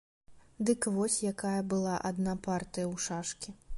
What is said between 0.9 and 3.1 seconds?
вось якая была адна партыя ў